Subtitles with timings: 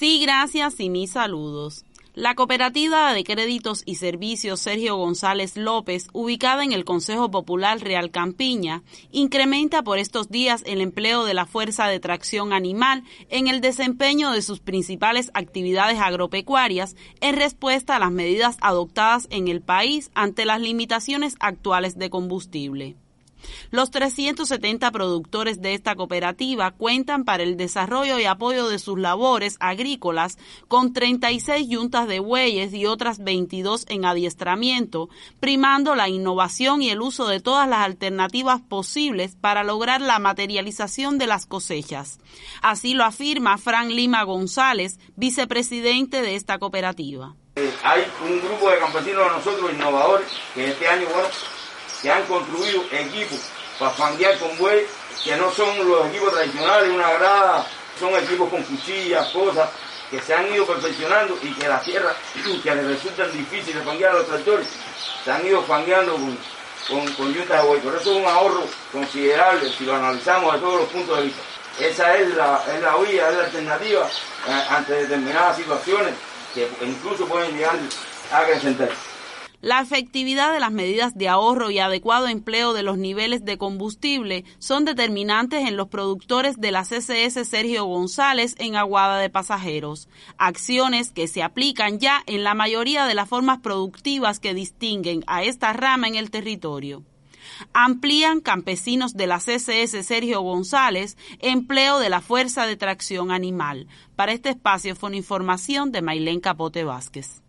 [0.00, 1.84] Sí, gracias y mis saludos.
[2.14, 8.10] La cooperativa de créditos y servicios Sergio González López, ubicada en el Consejo Popular Real
[8.10, 8.82] Campiña,
[9.12, 14.30] incrementa por estos días el empleo de la fuerza de tracción animal en el desempeño
[14.32, 20.46] de sus principales actividades agropecuarias en respuesta a las medidas adoptadas en el país ante
[20.46, 22.96] las limitaciones actuales de combustible.
[23.70, 29.56] Los 370 productores de esta cooperativa cuentan para el desarrollo y apoyo de sus labores
[29.60, 35.08] agrícolas con 36 yuntas de bueyes y otras 22 en adiestramiento,
[35.38, 41.18] primando la innovación y el uso de todas las alternativas posibles para lograr la materialización
[41.18, 42.18] de las cosechas.
[42.62, 47.34] Así lo afirma Fran Lima González, vicepresidente de esta cooperativa.
[47.82, 51.28] Hay un grupo de campesinos de nosotros innovadores que este año, bueno,
[52.02, 53.38] que han construido equipos
[53.78, 54.86] para fanguear con buey,
[55.24, 57.66] que no son los equipos tradicionales, una grada,
[57.98, 59.68] son equipos con cuchillas, cosas
[60.10, 62.16] que se han ido perfeccionando y que las tierras
[62.62, 64.66] que les resultan difíciles fanguear a los tractores,
[65.24, 66.14] se han ido fangueando
[66.88, 67.80] con, con, yuntas de buey.
[67.80, 71.42] Por eso es un ahorro considerable si lo analizamos de todos los puntos de vista.
[71.78, 74.06] Esa es la, es la vía, es la alternativa
[74.48, 76.14] eh, ante determinadas situaciones
[76.54, 77.78] que incluso pueden llegar
[78.32, 79.09] a acrecentarse.
[79.62, 84.44] La efectividad de las medidas de ahorro y adecuado empleo de los niveles de combustible
[84.58, 90.08] son determinantes en los productores de la CCS Sergio González en Aguada de Pasajeros,
[90.38, 95.42] acciones que se aplican ya en la mayoría de las formas productivas que distinguen a
[95.42, 97.02] esta rama en el territorio
[97.72, 103.86] amplían campesinos de la CCS Sergio González empleo de la Fuerza de Tracción Animal.
[104.16, 107.42] Para este espacio fue una información de Mailén Capote Vázquez.